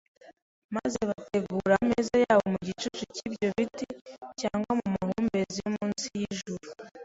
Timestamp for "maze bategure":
0.75-1.73